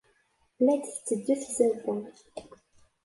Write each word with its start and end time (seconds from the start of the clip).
La 0.65 0.75
d-tetteddu 0.75 1.35
tzawwa. 1.41 1.95